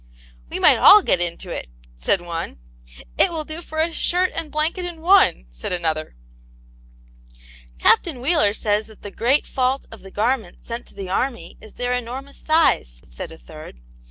[0.49, 2.57] "We might all get into it," said one."
[3.19, 6.15] It will do for a shirt and blanket in one," said another.
[6.15, 7.71] Aunt Janets Hero.
[7.77, 7.83] 73
[8.17, 11.75] "Captain Wheeler says that the great fault of the garments sent to the army is
[11.75, 13.79] their enormous size/' said a third.